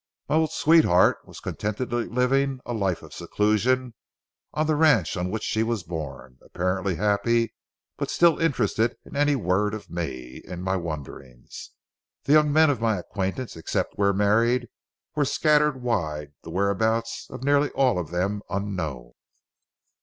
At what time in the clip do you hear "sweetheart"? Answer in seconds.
0.51-1.19